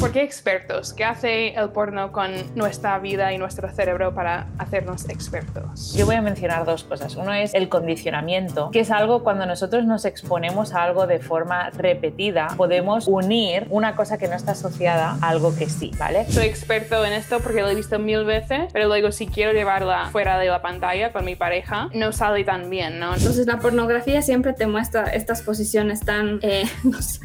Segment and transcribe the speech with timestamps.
[0.00, 0.94] ¿Por qué expertos?
[0.94, 5.92] ¿Qué hace el porno con nuestra vida y nuestro cerebro para hacernos expertos?
[5.94, 7.16] Yo voy a mencionar dos cosas.
[7.16, 11.68] Uno es el condicionamiento, que es algo cuando nosotros nos exponemos a algo de forma
[11.68, 16.24] repetida, podemos unir una cosa que no está asociada a algo que sí, ¿vale?
[16.30, 20.08] Soy experto en esto porque lo he visto mil veces, pero luego si quiero llevarla
[20.10, 23.14] fuera de la pantalla con mi pareja, no sale tan bien, ¿no?
[23.14, 27.20] Entonces la pornografía siempre te muestra estas posiciones tan, eh, no sé,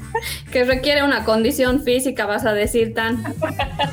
[0.52, 3.24] que requiere una condición física, vas a decir decir tan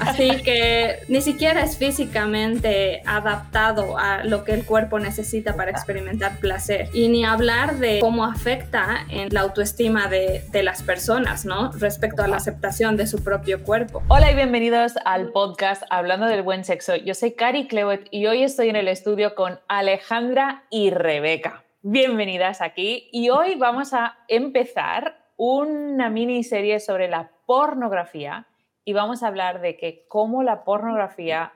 [0.01, 6.39] así que ni siquiera es físicamente adaptado a lo que el cuerpo necesita para experimentar
[6.41, 11.73] placer y ni hablar de cómo afecta en la autoestima de, las personas, ¿no?
[11.73, 14.03] Respecto a la aceptación de su propio cuerpo.
[14.09, 16.95] Hola y bienvenidos al podcast Hablando del Buen Sexo.
[16.97, 21.65] Yo soy Cari Clewet y hoy estoy en el estudio con Alejandra y Rebeca.
[21.83, 28.47] Bienvenidas aquí y hoy vamos a empezar una miniserie sobre la pornografía
[28.85, 31.53] y vamos a hablar de que cómo la pornografía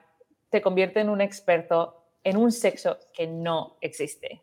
[0.49, 4.41] te convierte en un experto en un sexo que no existe.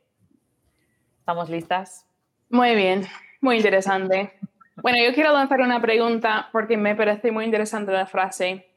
[1.19, 2.07] ¿Estamos listas?
[2.49, 3.07] Muy bien,
[3.41, 4.33] muy interesante.
[4.77, 8.71] Bueno, yo quiero lanzar una pregunta porque me parece muy interesante la frase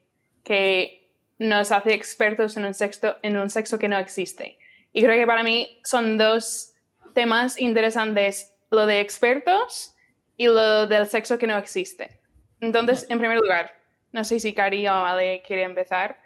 [0.43, 1.09] que
[1.39, 4.57] nos hace expertos en un sexo, en un sexo que no existe.
[4.93, 6.73] Y creo que para mí son dos
[7.13, 9.95] temas interesantes, lo de expertos
[10.35, 12.19] y lo del sexo que no existe.
[12.59, 13.71] Entonces, en primer lugar,
[14.11, 16.19] no sé si Cari o Ale quiere empezar.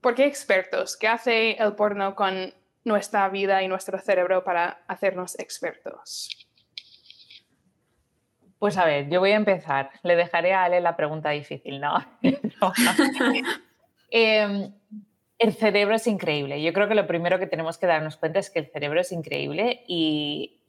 [0.00, 0.96] ¿Por qué expertos?
[0.96, 2.52] ¿Qué hace el porno con
[2.84, 6.28] nuestra vida y nuestro cerebro para hacernos expertos?
[8.58, 9.90] Pues a ver, yo voy a empezar.
[10.02, 11.94] Le dejaré a Ale la pregunta difícil, ¿no?
[14.16, 14.72] Em,
[15.38, 16.62] el cerebro es increíble.
[16.62, 19.10] Yo creo que lo primero que tenemos que darnos cuenta es que el cerebro es
[19.10, 20.60] increíble y,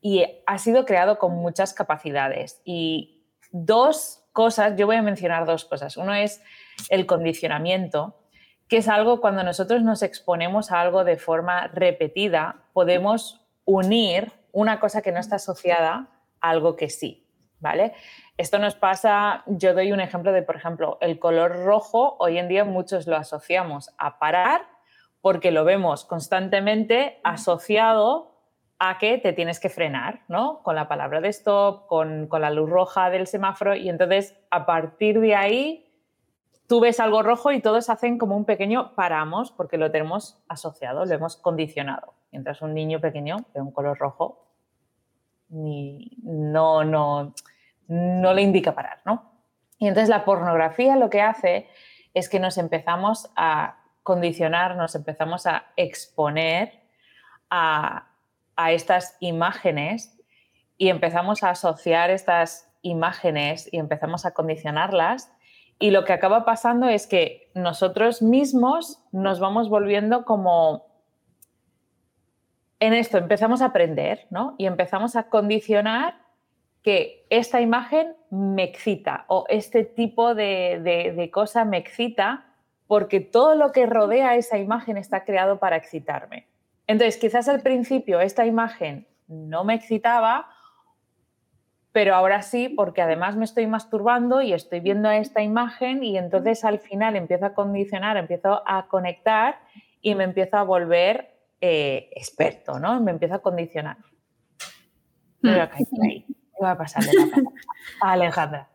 [0.00, 2.60] y ha sido creado con muchas capacidades.
[2.64, 5.96] Y dos cosas, yo voy a mencionar dos cosas.
[5.96, 6.42] Uno es
[6.90, 8.20] el condicionamiento,
[8.68, 14.78] que es algo cuando nosotros nos exponemos a algo de forma repetida, podemos unir una
[14.78, 16.10] cosa que no está asociada
[16.42, 17.26] a algo que sí,
[17.60, 17.94] ¿vale?
[18.36, 22.48] Esto nos pasa, yo doy un ejemplo de, por ejemplo, el color rojo, hoy en
[22.48, 24.68] día muchos lo asociamos a parar
[25.22, 28.35] porque lo vemos constantemente asociado
[28.78, 30.62] a que te tienes que frenar, ¿no?
[30.62, 35.20] Con la palabra de stop, con, la luz roja del semáforo y entonces a partir
[35.20, 35.92] de ahí
[36.68, 41.06] tú ves algo rojo y todos hacen como un pequeño paramos porque lo tenemos asociado,
[41.06, 42.12] lo hemos condicionado.
[42.32, 44.46] Mientras un niño pequeño ve un color rojo,
[45.48, 47.32] ni, no, no,
[47.88, 49.32] no le indica parar, ¿no?
[49.78, 51.68] Y entonces la pornografía lo que hace
[52.12, 56.82] es que nos empezamos a condicionar, nos empezamos a exponer
[57.48, 58.08] a,
[58.56, 60.18] a estas imágenes
[60.78, 65.30] y empezamos a asociar estas imágenes y empezamos a condicionarlas
[65.78, 70.86] y lo que acaba pasando es que nosotros mismos nos vamos volviendo como
[72.80, 74.54] en esto, empezamos a aprender, ¿no?
[74.58, 76.18] Y empezamos a condicionar
[76.82, 80.80] que esta imagen me excita o este tipo de,
[81.16, 82.46] de cosa me excita
[82.86, 86.46] porque todo lo que rodea esa imagen está creado para excitarme.
[86.86, 90.48] Entonces, quizás al principio esta imagen no me excitaba,
[91.92, 96.64] pero ahora sí, porque además me estoy masturbando y estoy viendo esta imagen y entonces
[96.64, 99.60] al final empiezo a condicionar, empiezo a conectar
[100.02, 103.00] y me empiezo a volver eh, experto, ¿no?
[103.00, 103.96] Me empiezo a condicionar.
[105.40, 105.48] Mm.
[105.48, 107.50] voy a pasarle la
[108.02, 108.68] a Alejandra.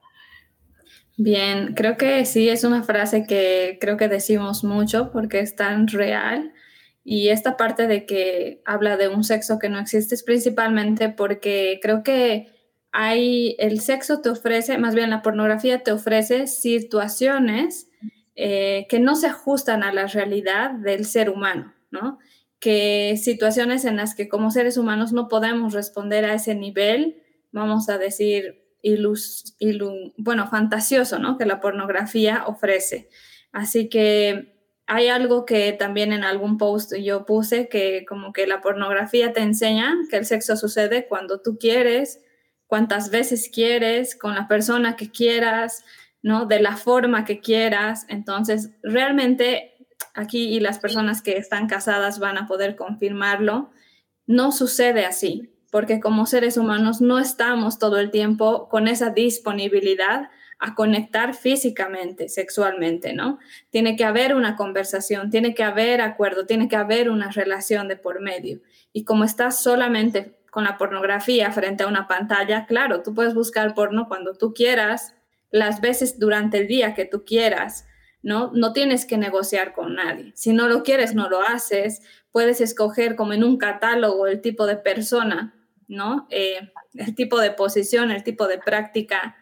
[1.17, 5.87] Bien, creo que sí, es una frase que creo que decimos mucho porque es tan
[5.87, 6.53] real
[7.03, 11.79] y esta parte de que habla de un sexo que no existe es principalmente porque
[11.81, 12.47] creo que
[12.91, 17.89] hay, el sexo te ofrece, más bien la pornografía te ofrece situaciones
[18.35, 22.19] eh, que no se ajustan a la realidad del ser humano, ¿no?
[22.59, 27.89] Que situaciones en las que como seres humanos no podemos responder a ese nivel, vamos
[27.89, 29.55] a decir, ilus,
[30.17, 31.37] bueno, fantasioso, ¿no?
[31.37, 33.09] Que la pornografía ofrece.
[33.51, 34.50] Así que
[34.93, 39.39] hay algo que también en algún post yo puse que como que la pornografía te
[39.39, 42.19] enseña que el sexo sucede cuando tú quieres,
[42.67, 45.85] cuántas veces quieres, con la persona que quieras,
[46.21, 46.45] ¿no?
[46.45, 48.05] De la forma que quieras.
[48.09, 53.71] Entonces, realmente aquí y las personas que están casadas van a poder confirmarlo,
[54.27, 60.29] no sucede así, porque como seres humanos no estamos todo el tiempo con esa disponibilidad
[60.63, 63.39] a conectar físicamente, sexualmente, ¿no?
[63.71, 67.97] Tiene que haber una conversación, tiene que haber acuerdo, tiene que haber una relación de
[67.97, 68.61] por medio.
[68.93, 73.73] Y como estás solamente con la pornografía frente a una pantalla, claro, tú puedes buscar
[73.73, 75.15] porno cuando tú quieras,
[75.49, 77.87] las veces durante el día que tú quieras,
[78.21, 78.51] ¿no?
[78.53, 80.31] No tienes que negociar con nadie.
[80.35, 82.03] Si no lo quieres, no lo haces.
[82.31, 85.55] Puedes escoger como en un catálogo el tipo de persona,
[85.87, 86.27] ¿no?
[86.29, 89.37] Eh, el tipo de posición, el tipo de práctica.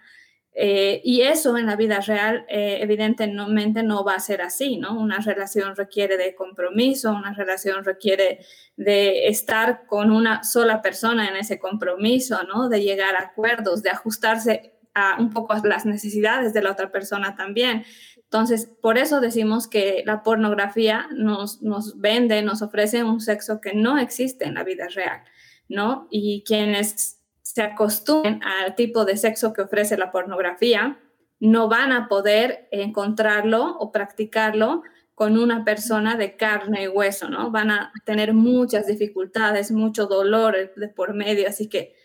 [0.54, 5.00] Eh, y eso en la vida real, eh, evidentemente, no va a ser así, ¿no?
[5.00, 8.40] Una relación requiere de compromiso, una relación requiere
[8.76, 12.68] de estar con una sola persona en ese compromiso, ¿no?
[12.68, 16.92] De llegar a acuerdos, de ajustarse a un poco a las necesidades de la otra
[16.92, 17.86] persona también.
[18.18, 23.74] Entonces, por eso decimos que la pornografía nos, nos vende, nos ofrece un sexo que
[23.74, 25.22] no existe en la vida real,
[25.68, 26.08] ¿no?
[26.12, 27.19] Y quienes
[27.54, 31.00] se acostumbren al tipo de sexo que ofrece la pornografía,
[31.40, 34.84] no van a poder encontrarlo o practicarlo
[35.16, 37.50] con una persona de carne y hueso, ¿no?
[37.50, 41.96] Van a tener muchas dificultades, mucho dolor de por medio, así que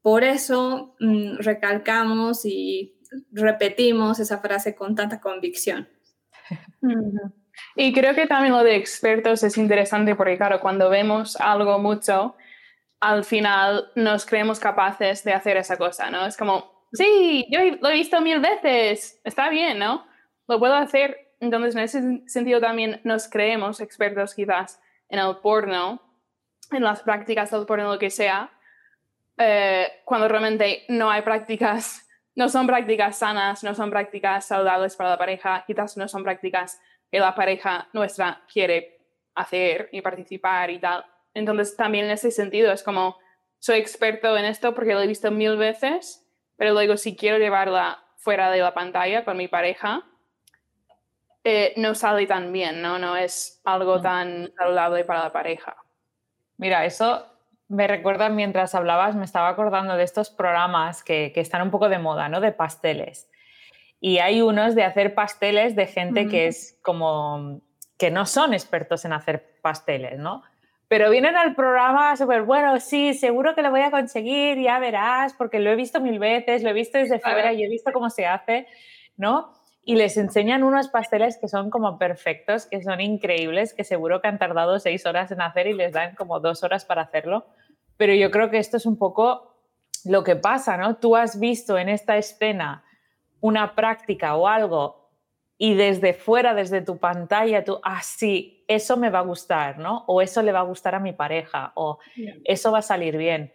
[0.00, 3.00] por eso mm, recalcamos y
[3.32, 5.88] repetimos esa frase con tanta convicción.
[7.74, 12.36] Y creo que también lo de expertos es interesante porque, claro, cuando vemos algo mucho,
[13.00, 16.26] al final nos creemos capaces de hacer esa cosa, ¿no?
[16.26, 20.06] Es como, sí, yo lo he visto mil veces, está bien, ¿no?
[20.48, 21.32] Lo puedo hacer.
[21.40, 26.00] Entonces, en ese sentido también nos creemos expertos quizás en el porno,
[26.70, 28.50] en las prácticas del porno, lo que sea,
[29.36, 35.10] eh, cuando realmente no hay prácticas, no son prácticas sanas, no son prácticas saludables para
[35.10, 36.80] la pareja, quizás no son prácticas
[37.10, 38.98] que la pareja nuestra quiere
[39.34, 41.04] hacer y participar y tal.
[41.34, 43.18] Entonces, también en ese sentido es como,
[43.58, 46.24] soy experto en esto porque lo he visto mil veces,
[46.56, 50.04] pero luego si quiero llevarla fuera de la pantalla con mi pareja,
[51.42, 52.98] eh, no sale tan bien, ¿no?
[52.98, 55.76] No es algo tan saludable para la pareja.
[56.56, 57.26] Mira, eso
[57.68, 61.88] me recuerda mientras hablabas, me estaba acordando de estos programas que, que están un poco
[61.88, 62.40] de moda, ¿no?
[62.40, 63.28] De pasteles.
[64.00, 67.60] Y hay unos de hacer pasteles de gente que es como
[67.98, 70.42] que no son expertos en hacer pasteles, ¿no?
[70.94, 75.34] Pero vienen al programa súper bueno, sí, seguro que lo voy a conseguir, ya verás,
[75.34, 78.10] porque lo he visto mil veces, lo he visto desde fuera y he visto cómo
[78.10, 78.68] se hace,
[79.16, 79.52] ¿no?
[79.84, 84.28] Y les enseñan unos pasteles que son como perfectos, que son increíbles, que seguro que
[84.28, 87.44] han tardado seis horas en hacer y les dan como dos horas para hacerlo.
[87.96, 89.52] Pero yo creo que esto es un poco
[90.04, 90.98] lo que pasa, ¿no?
[90.98, 92.84] Tú has visto en esta escena
[93.40, 95.10] una práctica o algo
[95.58, 100.04] y desde fuera, desde tu pantalla, tú, ah, sí, eso me va a gustar, ¿no?
[100.06, 101.98] O eso le va a gustar a mi pareja, o
[102.44, 103.52] eso va a salir bien.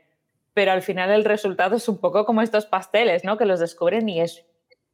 [0.53, 3.37] Pero al final el resultado es un poco como estos pasteles, ¿no?
[3.37, 4.45] Que los descubren y es,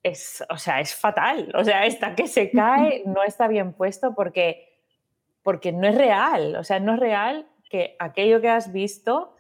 [0.03, 1.51] es o sea, es fatal.
[1.56, 4.79] O sea, esta que se cae no está bien puesto porque,
[5.44, 6.56] porque no es real.
[6.56, 9.35] O sea, no es real que aquello que has visto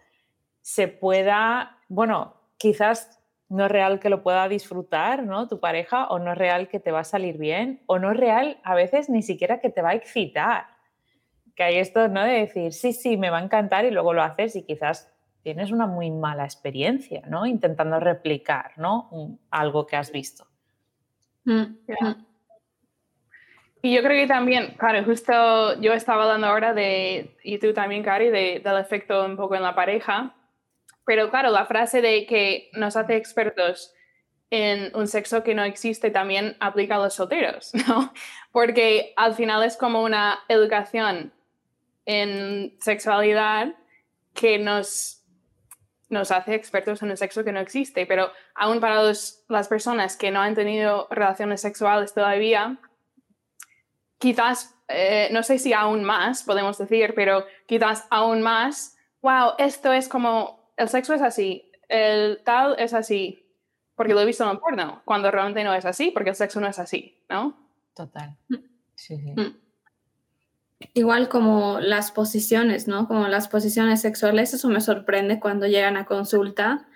[0.61, 3.19] se pueda, bueno, quizás
[3.49, 5.47] no es real que lo pueda disfrutar, ¿no?
[5.47, 8.17] Tu pareja, o no es real que te va a salir bien, o no es
[8.17, 10.67] real a veces ni siquiera que te va a excitar.
[11.55, 12.23] Que hay esto, ¿no?
[12.23, 15.11] De decir, sí, sí, me va a encantar y luego lo haces y quizás
[15.43, 17.45] tienes una muy mala experiencia, ¿no?
[17.45, 19.09] Intentando replicar, ¿no?
[19.51, 20.47] algo que has visto.
[21.43, 21.75] Mm,
[23.83, 28.01] y yo creo que también, claro, justo yo estaba hablando ahora de, y tú también,
[28.01, 30.33] Cari, de, del efecto un poco en la pareja,
[31.05, 33.93] pero claro, la frase de que nos hace expertos
[34.49, 38.13] en un sexo que no existe también aplica a los solteros, ¿no?
[38.51, 41.33] Porque al final es como una educación
[42.05, 43.73] en sexualidad
[44.33, 45.23] que nos,
[46.09, 50.31] nos hace expertos en un sexo que no existe, pero aún para las personas que
[50.31, 52.77] no han tenido relaciones sexuales todavía,
[54.19, 59.91] quizás, eh, no sé si aún más, podemos decir, pero quizás aún más, wow, esto
[59.91, 63.45] es como el sexo es así, el tal es así,
[63.95, 66.59] porque lo he visto en el porno, cuando realmente no es así, porque el sexo
[66.59, 67.57] no es así, ¿no?
[67.93, 68.37] Total.
[68.49, 68.55] Mm.
[68.95, 69.33] Sí, sí.
[69.35, 69.57] Mm.
[70.93, 73.07] Igual como las posiciones, ¿no?
[73.07, 76.87] Como las posiciones sexuales, eso me sorprende cuando llegan a consulta,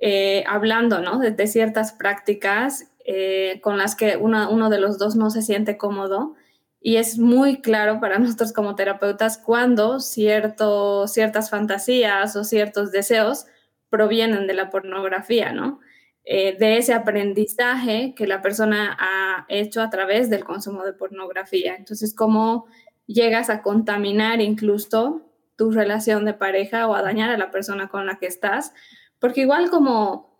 [0.00, 1.18] eh, hablando, ¿no?
[1.18, 6.34] De, ciertas prácticas eh, con las que uno de los dos no se siente cómodo
[6.82, 13.46] y es muy claro para nosotros como terapeutas cuando cierto, ciertas fantasías o ciertos deseos
[13.88, 15.80] provienen de la pornografía, ¿no?
[16.24, 21.74] Eh, de ese aprendizaje que la persona ha hecho a través del consumo de pornografía.
[21.74, 22.66] Entonces, ¿cómo
[23.06, 28.06] llegas a contaminar incluso tu relación de pareja o a dañar a la persona con
[28.06, 28.72] la que estás?
[29.18, 30.31] Porque igual como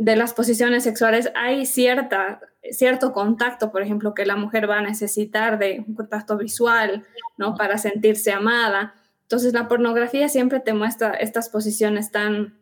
[0.00, 2.40] de las posiciones sexuales hay cierta,
[2.70, 7.54] cierto contacto, por ejemplo, que la mujer va a necesitar de un contacto visual, ¿no?
[7.54, 8.94] Para sentirse amada.
[9.24, 12.58] Entonces la pornografía siempre te muestra estas posiciones tan,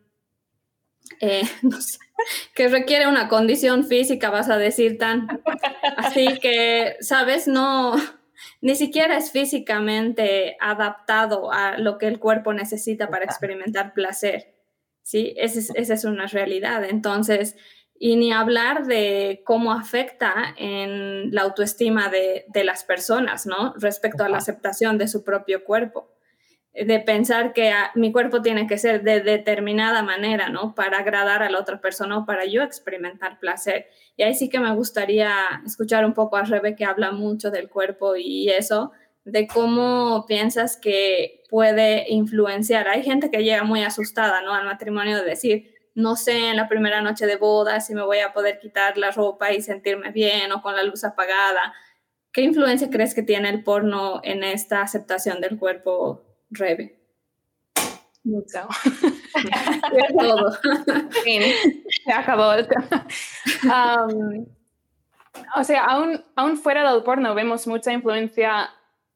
[1.21, 1.43] eh,
[2.55, 5.41] que requiere una condición física, vas a decir tan.
[5.95, 7.47] Así que, ¿sabes?
[7.47, 7.95] No,
[8.59, 14.58] ni siquiera es físicamente adaptado a lo que el cuerpo necesita para experimentar placer.
[15.09, 15.33] ¿Sí?
[15.37, 16.83] Esa es, una realidad.
[16.83, 17.55] Entonces,
[17.97, 23.73] y ni hablar de cómo afecta en la autoestima de, de las personas, ¿no?
[23.79, 26.11] Respecto a la aceptación de su propio cuerpo
[26.73, 30.75] de pensar que ah, mi cuerpo tiene que ser de determinada manera, ¿no?
[30.75, 33.87] Para agradar a la otra persona o para yo experimentar placer.
[34.15, 35.33] Y ahí sí que me gustaría
[35.65, 38.91] escuchar un poco a Rebe que habla mucho del cuerpo y eso,
[39.31, 42.87] de cómo piensas que puede influenciar.
[42.87, 44.53] Hay gente que llega muy asustada, ¿no?
[44.53, 48.19] Al matrimonio de decir, no sé en la primera noche de boda si me voy
[48.19, 51.73] a poder quitar la ropa y sentirme bien o con la luz apagada.
[52.31, 56.99] ¿Qué influencia crees que tiene el porno en esta aceptación del cuerpo Rebe.
[58.23, 58.67] Mucho.
[60.19, 60.57] todo.
[62.05, 62.51] se acabó
[65.55, 68.69] o sea, aún, aún fuera del porno vemos mucha influencia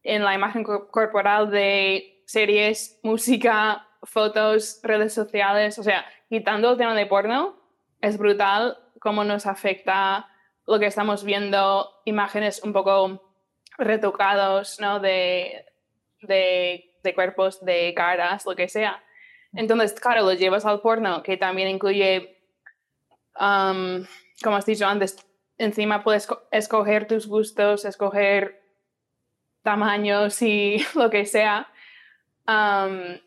[0.04, 5.80] en la imagen corporal de series, música, fotos, redes sociales.
[5.80, 7.56] O sea, quitando el tema de porno,
[8.02, 10.28] es brutal cómo nos afecta
[10.66, 13.34] lo que estamos viendo, imágenes un poco
[13.78, 15.00] retocados, ¿no?
[15.00, 15.66] De,
[16.22, 19.04] de de cuerpos, de caras, lo que sea.
[19.54, 22.40] Entonces, claro, lo llevas al porno, que también incluye,
[23.36, 25.18] como has dicho antes,
[25.58, 28.63] encima puedes escoger tus gustos, escoger
[29.64, 31.68] tamaños y lo que sea.
[32.48, 33.18] Um,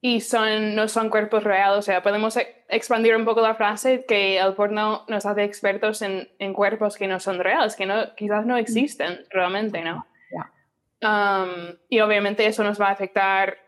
[0.00, 4.04] y son, no son cuerpos reales, o sea, podemos e-, expandir un poco la frase
[4.04, 8.14] que el porno nos hace expertos en, en cuerpos que no son reales, que no,
[8.14, 10.06] quizás no existen realmente, ¿no?
[11.90, 13.58] y obviamente eso nos va a afectar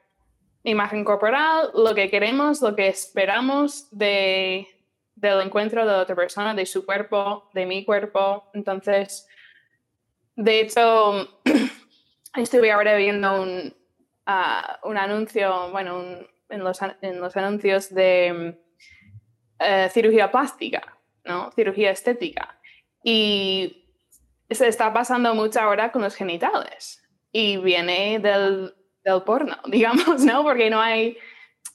[0.65, 4.67] imagen corporal, lo que queremos, lo que esperamos de,
[5.15, 8.45] del encuentro de otra persona, de su cuerpo, de mi cuerpo.
[8.53, 9.29] Entonces,
[10.35, 11.41] de hecho,
[12.37, 13.75] estuve ahora viendo un,
[14.27, 16.03] ah, un anuncio, bueno,
[16.49, 18.59] en, los, en, los, anuncios de
[19.59, 21.51] eh, cirugía plástica, ¿no?
[21.53, 22.59] Cirugía estética.
[23.03, 23.85] Y
[24.51, 27.03] se está pasando mucho ahora con los genitales
[27.33, 28.75] y viene del,
[29.05, 30.43] del, porno, digamos, ¿no?
[30.43, 31.19] Porque no hay,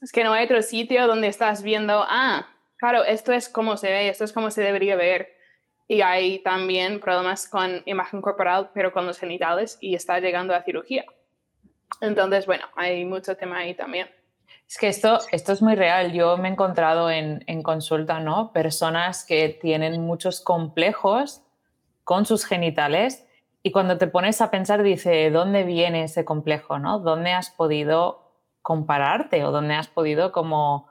[0.01, 3.89] es que no hay otro sitio donde estás viendo, ah, claro, esto es como se
[3.91, 5.40] ve, esto es como se debería ver.
[5.91, 10.63] Y hay también problemas con imagen corporal, pero con los genitales y está llegando a
[10.63, 11.03] cirugía.
[12.00, 14.10] Entonces, bueno, hay mucho tema ahí también.
[14.69, 16.13] Es que esto, esto es muy real.
[16.13, 18.53] Yo me he encontrado en, en consulta, ¿no?
[18.53, 21.41] Personas que tienen muchos complejos
[22.05, 23.27] con sus genitales
[23.62, 26.79] y cuando te pones a pensar, dice, ¿dónde viene ese complejo?
[26.79, 27.00] ¿no?
[27.00, 28.31] ¿Dónde has podido
[28.62, 30.88] compararte o dónde has podido como,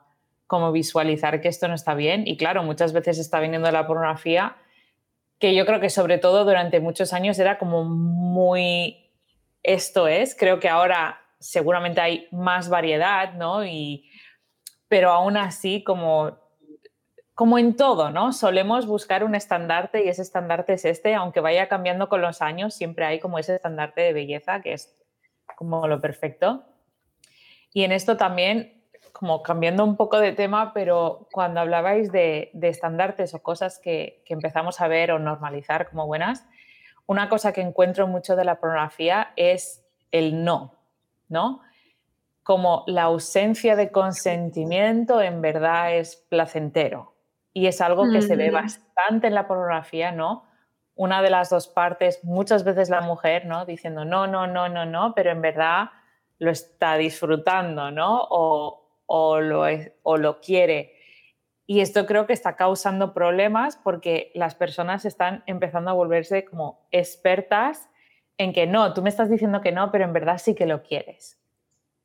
[0.47, 2.25] como visualizar que esto no está bien?
[2.26, 4.57] Y claro, muchas veces está viniendo la pornografía,
[5.40, 9.11] que yo creo que sobre todo durante muchos años era como muy,
[9.62, 13.64] esto es, creo que ahora seguramente hay más variedad, ¿no?
[13.64, 14.09] Y,
[14.87, 16.38] pero aún así como
[17.40, 18.35] como en todo, ¿no?
[18.35, 22.75] Solemos buscar un estandarte y ese estandarte es este, aunque vaya cambiando con los años,
[22.75, 24.94] siempre hay como ese estandarte de belleza que es
[25.56, 26.66] como lo perfecto.
[27.73, 28.80] Y en esto también,
[29.12, 34.35] como cambiando un poco de tema, pero cuando hablabais de, estandartes o cosas que, que,
[34.35, 36.47] empezamos a ver o normalizar como buenas,
[37.07, 40.75] una cosa que encuentro mucho de la pornografía es el no,
[41.29, 41.61] ¿no?
[42.43, 47.14] Como la ausencia de consentimiento en verdad es placentero
[47.52, 50.45] y es algo que se ve bastante en la pornografía, ¿no?
[50.95, 53.64] Una de las dos partes, muchas veces la mujer, ¿no?
[53.64, 55.90] Diciendo no, no, no, no, no, pero en verdad
[56.38, 58.26] lo está disfrutando, ¿no?
[58.31, 58.76] O,
[59.12, 59.64] o, lo,
[60.05, 60.95] o lo quiere.
[61.67, 66.87] Y esto creo que está causando problemas porque las personas están empezando a volverse como
[66.93, 67.88] expertas
[68.38, 70.83] en que no, tú me estás diciendo que no, pero en verdad sí que lo
[70.83, 71.40] quieres.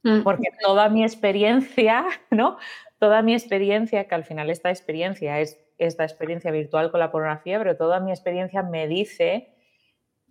[0.03, 0.24] Mm.
[0.24, 2.57] Porque toda mi experiencia, ¿no?
[2.97, 7.59] toda mi experiencia, que al final esta experiencia es esta experiencia virtual con la pornografía,
[7.59, 9.53] pero toda mi experiencia me dice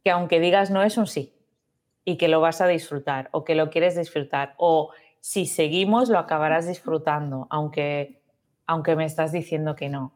[0.02, 1.34] que aunque digas no es un sí
[2.04, 4.90] y que lo vas a disfrutar o que lo quieres disfrutar o
[5.24, 8.20] si seguimos lo acabarás disfrutando, aunque,
[8.66, 10.12] aunque me estás diciendo que no.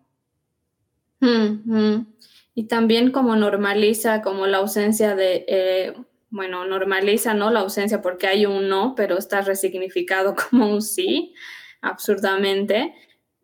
[2.55, 5.95] Y también como normaliza como la ausencia de, eh,
[6.29, 11.33] bueno, normaliza no la ausencia porque hay un no, pero está resignificado como un sí
[11.81, 12.93] absurdamente,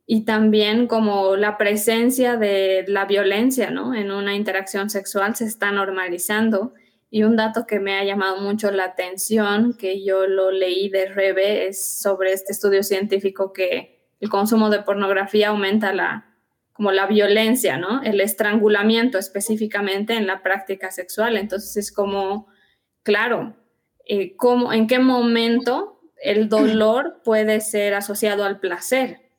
[0.06, 3.94] y también como la presencia de la violencia ¿no?
[3.94, 6.75] en una interacción sexual se está normalizando.
[7.14, 11.06] Y un dato que me ha llamado mucho la atención, que yo lo leí de
[11.06, 16.35] Rebe, es sobre este estudio científico que el consumo de pornografía aumenta la,
[16.73, 18.02] como la violencia, ¿no?
[18.02, 21.37] El estrangulamiento específicamente en la práctica sexual.
[21.37, 22.49] Entonces es como,
[23.04, 23.54] claro,
[24.09, 24.35] eh,
[24.73, 29.30] ¿en qué momento el dolor puede ser asociado al placer?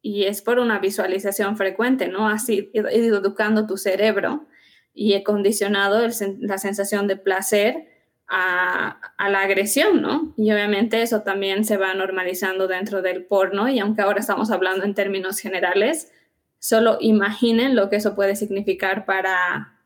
[0.00, 2.28] Y es por una visualización frecuente, ¿no?
[2.28, 4.48] Así educando tu cerebro
[4.94, 6.06] y he condicionado
[6.40, 7.88] la sensación de placer
[8.28, 10.34] a, la agresión, ¿no?
[10.36, 14.84] Y obviamente eso también se va normalizando dentro del porno y aunque ahora estamos hablando
[14.84, 16.12] en términos generales,
[16.58, 19.78] solo imaginen lo que eso puede significar para,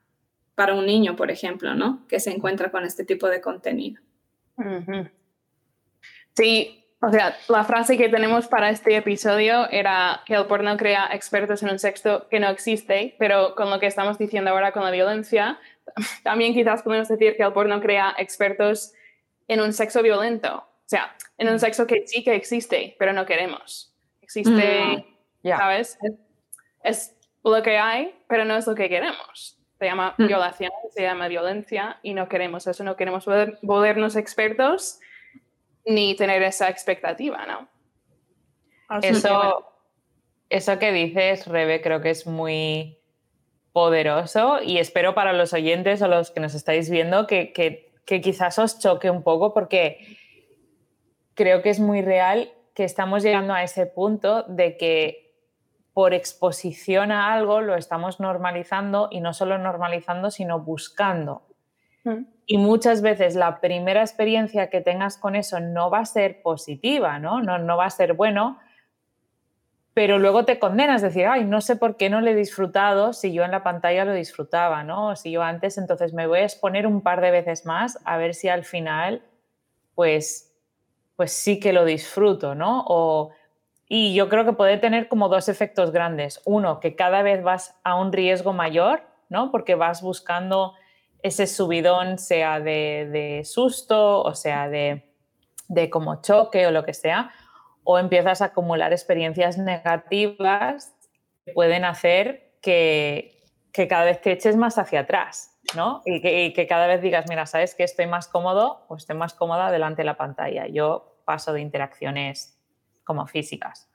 [0.55, 2.07] para un niño, por ejemplo, ¿no?
[2.07, 4.01] Que se encuentra con este tipo de contenido.
[6.35, 11.09] Sí, o sea, la frase que tenemos para este episodio era que el porno crea
[11.13, 14.83] expertos en un sexo que no existe, pero con lo que estamos diciendo ahora con
[14.83, 15.59] la violencia,
[16.23, 18.93] también quizás podemos decir que el porno crea expertos
[19.47, 23.27] en un sexo violento, o sea, en un sexo que sí que existe, pero no
[23.27, 23.95] queremos.
[24.23, 25.05] Existe,
[25.43, 25.49] mm.
[25.49, 25.99] ¿sabes?
[26.83, 29.59] es lo que hay, pero no es lo que queremos.
[29.79, 30.27] Se llama mm.
[30.27, 33.27] violación, se llama violencia y no queremos eso, no queremos
[33.61, 34.99] volvernos expertos
[35.87, 37.69] ni tener esa expectativa, ¿no?
[39.03, 39.73] Eso,
[40.49, 42.99] eso que dices, Rebe, creo que es muy
[43.73, 48.21] poderoso y espero para los oyentes o los que nos estáis viendo que, que, que
[48.21, 50.19] quizás os choque un poco porque
[51.35, 55.27] creo que es muy real que estamos llegando a ese punto de que
[55.93, 61.43] por exposición a algo lo estamos normalizando y no solo normalizando, sino buscando.
[62.07, 62.25] Mm.
[62.47, 67.19] Y muchas veces la primera experiencia que tengas con eso no va a ser positiva,
[67.19, 67.43] ¿no?
[67.43, 68.59] No, no va a ser bueno,
[69.93, 73.33] pero luego te condenas, decir, ay, no sé por qué no le he disfrutado si
[73.33, 75.09] yo en la pantalla lo disfrutaba, ¿no?
[75.09, 78.17] O si yo antes, entonces me voy a exponer un par de veces más a
[78.17, 79.23] ver si al final,
[79.97, 80.55] pues,
[81.17, 82.85] pues sí que lo disfruto, ¿no?
[82.87, 83.33] O,
[83.89, 86.41] y yo creo que puede tener como dos efectos grandes.
[86.45, 89.51] Uno, que cada vez vas a un riesgo mayor, ¿no?
[89.51, 90.75] Porque vas buscando
[91.27, 95.13] ese subidón, sea de, susto o sea de,
[95.69, 97.33] de, como choque o lo que sea,
[97.85, 100.95] o empiezas a acumular experiencias negativas
[101.45, 106.03] que pueden hacer que, que cada vez te eches más hacia atrás, ¿no?
[106.05, 109.17] Y que, y que cada vez digas, mira, ¿sabes que estoy más cómodo o estoy
[109.17, 110.67] más cómoda delante de la pantalla?
[110.67, 112.59] Yo paso de interacciones
[113.05, 113.89] como físicas.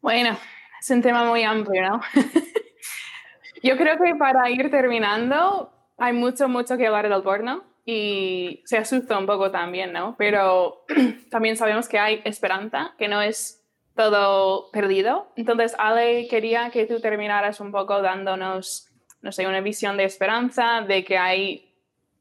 [0.00, 0.36] Bueno,
[0.80, 2.00] es un tema muy amplio, ¿no?
[3.62, 8.78] Yo creo que para ir terminando, hay mucho, mucho que hablar del porno y se
[8.78, 10.14] asusta un poco también, ¿no?
[10.18, 10.84] Pero
[11.30, 13.62] también sabemos que hay esperanza, que no es
[13.96, 15.32] todo perdido.
[15.36, 18.88] Entonces, Ale, quería que tú terminaras un poco dándonos,
[19.20, 21.74] no sé, una visión de esperanza, de que hay,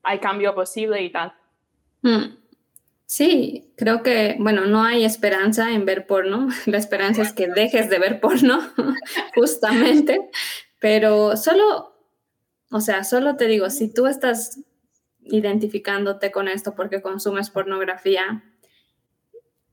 [0.03, 1.33] hay cambio posible y tal.
[2.01, 2.37] Mm.
[3.05, 6.49] Sí, creo que, bueno, no hay esperanza en ver porno.
[6.65, 8.59] La esperanza es que dejes de ver porno,
[9.35, 10.29] justamente.
[10.79, 11.95] Pero solo,
[12.71, 14.61] o sea, solo te digo, si tú estás
[15.19, 18.43] identificándote con esto porque consumes pornografía,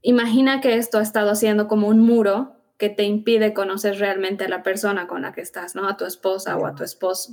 [0.03, 4.49] imagina que esto ha estado siendo como un muro que te impide conocer realmente a
[4.49, 5.89] la persona con la que estás, ¿no?
[5.89, 7.33] A tu esposa o a tu esposo.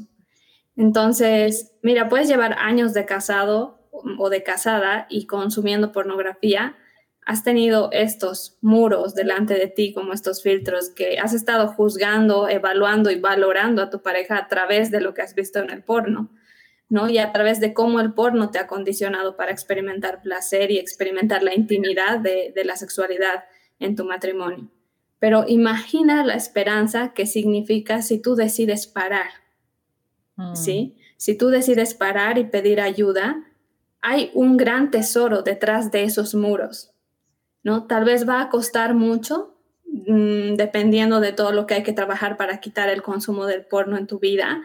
[0.75, 6.77] Entonces, mira, puedes llevar años de casado o de casada y consumiendo pornografía,
[7.25, 13.11] has tenido estos muros delante de ti, como estos filtros, que has estado juzgando, evaluando
[13.11, 16.29] y valorando a tu pareja a través de lo que has visto en el porno,
[16.89, 17.09] ¿no?
[17.09, 21.43] Y a través de cómo el porno te ha condicionado para experimentar placer y experimentar
[21.43, 23.45] la intimidad de, de la sexualidad
[23.79, 24.69] en tu matrimonio.
[25.19, 29.29] Pero imagina la esperanza que significa si tú decides parar,
[30.53, 30.95] ¿sí?
[30.95, 31.03] Mm.
[31.17, 33.45] Si tú decides parar y pedir ayuda,
[34.01, 36.92] hay un gran tesoro detrás de esos muros,
[37.63, 37.87] ¿no?
[37.87, 42.37] Tal vez va a costar mucho, mm, dependiendo de todo lo que hay que trabajar
[42.37, 44.61] para quitar el consumo del porno en tu vida,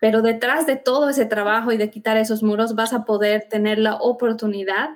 [0.00, 3.78] pero detrás de todo ese trabajo y de quitar esos muros vas a poder tener
[3.78, 4.90] la oportunidad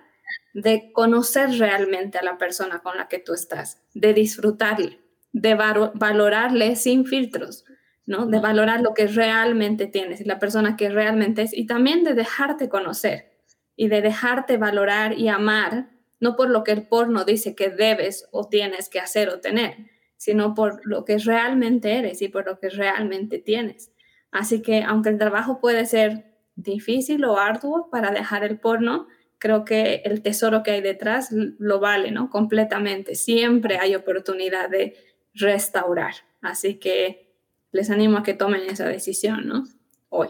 [0.53, 5.01] de conocer realmente a la persona con la que tú estás, de disfrutarle,
[5.33, 7.65] de valorarle sin filtros,
[8.07, 8.27] ¿no?
[8.27, 12.15] De valorar lo que realmente tienes y la persona que realmente es y también de
[12.15, 13.33] dejarte conocer
[13.77, 15.89] y de dejarte valorar y amar,
[16.25, 19.77] no por lo que el porno dice que debes o tienes que hacer o tener,
[20.17, 23.93] sino por lo que realmente eres y por lo que realmente tienes.
[24.31, 26.25] Así que aunque el trabajo puede ser
[26.57, 29.07] difícil o arduo para dejar el porno,
[29.37, 32.31] creo que el tesoro que hay detrás lo vale, ¿no?
[32.31, 33.17] Completamente.
[33.17, 34.97] Siempre hay oportunidad de
[35.35, 36.15] restaurar.
[36.41, 37.37] Así que
[37.71, 39.65] les animo a que tomen esa decisión, ¿no?
[40.09, 40.29] Hoy.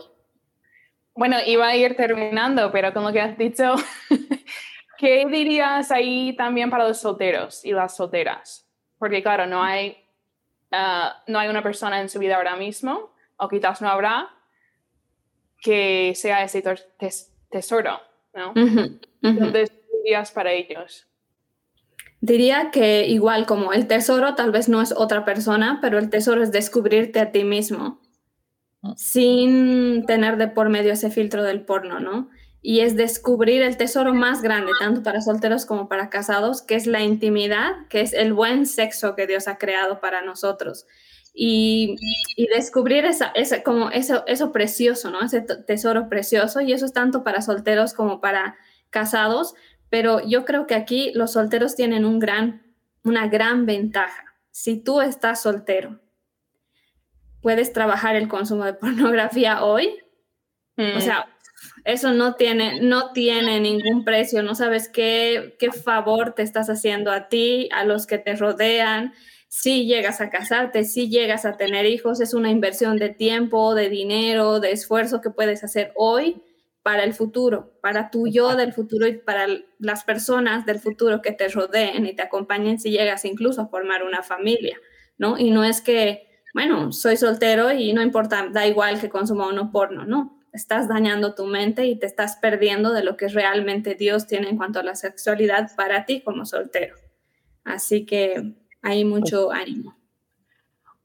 [1.14, 3.76] Bueno, iba a ir terminando, pero con lo que has dicho,
[4.98, 8.68] ¿qué dirías ahí también para los solteros y las solteras?
[8.98, 9.96] Porque claro, no hay
[10.72, 14.30] ah, no hay una persona en su vida ahora mismo, o quizás no habrá,
[15.61, 16.62] que sea ese
[17.50, 18.00] tesoro,
[18.35, 18.52] ¿no?
[19.22, 19.72] Entonces,
[20.04, 21.09] días para ellos?
[22.20, 26.42] Diría que igual como el tesoro tal vez no es otra persona, pero el tesoro
[26.42, 28.00] es descubrirte a ti mismo
[28.83, 28.94] ah.
[28.96, 32.30] sin tener de por medio ese filtro del porno, ¿no?
[32.66, 36.87] Y es descubrir el tesoro más grande, tanto para solteros como para casados, que es
[36.87, 40.87] la intimidad, que es el buen sexo que Dios ha creado para nosotros.
[41.35, 41.96] Y,
[42.55, 45.20] descubrir esa, esa, como eso, eso precioso, ¿no?
[45.20, 46.62] Ese tesoro precioso.
[46.62, 48.57] Y eso es tanto para solteros como para
[48.88, 49.53] casados,
[49.90, 52.62] pero yo creo que aquí los solteros tienen un gran,
[53.03, 54.24] una gran ventaja.
[54.53, 56.00] Si tú estás soltero,
[57.42, 59.98] puedes trabajar el consumo de pornografía hoy.
[60.79, 61.00] O mm.
[61.03, 61.29] sea,
[61.85, 67.12] eso no tiene, no tiene ningún precio, no sabes qué, qué favor te estás haciendo
[67.12, 69.12] a ti, a los que te rodean.
[69.49, 73.90] Si llegas a casarte, si llegas a tener hijos, es una inversión de tiempo, de
[73.90, 76.42] dinero, de esfuerzo que puedes hacer hoy
[76.83, 79.47] para el futuro, para tu yo del futuro y para
[79.79, 84.03] las personas del futuro que te rodeen y te acompañen si llegas incluso a formar
[84.03, 84.79] una familia,
[85.18, 85.38] ¿no?
[85.38, 89.70] Y no es que, bueno, soy soltero y no importa, da igual que consuma uno
[89.70, 90.34] porno, ¿no?
[90.55, 94.57] Estás dañando tu mente y te estás perdiendo de lo que realmente Dios tiene en
[94.57, 96.95] cuanto a la sexualidad para ti como soltero.
[97.64, 99.97] Así que hay mucho ánimo.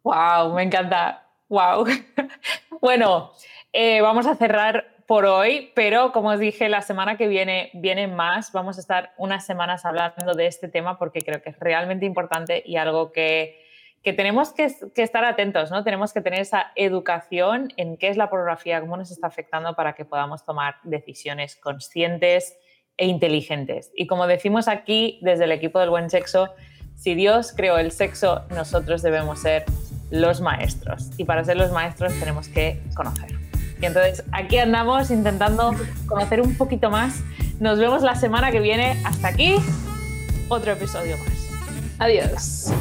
[0.03, 1.27] Wow, me encanta.
[1.47, 1.87] Wow.
[2.81, 3.31] bueno,
[3.73, 8.07] eh, vamos a cerrar por hoy, pero como os dije, la semana que viene viene
[8.07, 8.51] más.
[8.51, 12.61] Vamos a estar unas semanas hablando de este tema porque creo que es realmente importante
[12.63, 13.65] y algo que,
[14.03, 15.83] tenemos que, estar atentos, ¿no?
[15.83, 19.93] Tenemos que tener esa educación en qué es la pornografía, cómo nos está afectando para
[19.93, 22.57] que podamos tomar decisiones conscientes
[22.97, 23.91] e inteligentes.
[23.95, 26.49] Y como decimos aquí desde el equipo del buen sexo,
[26.95, 29.65] si Dios creó el sexo, nosotros debemos ser
[30.11, 31.09] los maestros.
[31.17, 33.31] Y para ser los maestros tenemos que conocer.
[33.81, 35.73] Y entonces aquí andamos intentando
[36.07, 37.21] conocer un poquito más.
[37.59, 39.01] Nos vemos la semana que viene.
[39.05, 39.55] Hasta aquí,
[40.49, 41.49] otro episodio más.
[41.99, 42.73] Adiós.